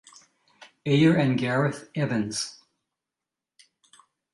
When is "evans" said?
1.93-2.59